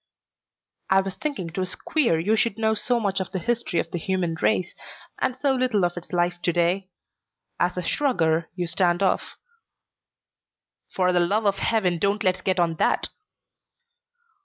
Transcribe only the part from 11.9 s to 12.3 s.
don't